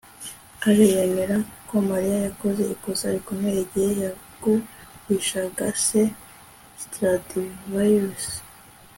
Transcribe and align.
alain 0.67 0.91
yemera 0.97 1.35
ko 1.67 1.75
mariya 1.89 2.17
yakoze 2.27 2.61
ikosa 2.75 3.05
rikomeye 3.15 3.59
igihe 3.65 3.91
yagurishaga 4.03 5.65
se 5.85 6.01
stradivarius 6.81 8.25